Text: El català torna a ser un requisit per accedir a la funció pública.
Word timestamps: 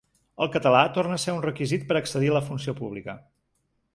El 0.45 0.47
català 0.53 0.79
torna 0.95 1.17
a 1.19 1.23
ser 1.25 1.35
un 1.35 1.43
requisit 1.47 1.85
per 1.91 1.97
accedir 2.01 2.31
a 2.33 2.35
la 2.39 2.43
funció 2.49 2.75
pública. 2.83 3.19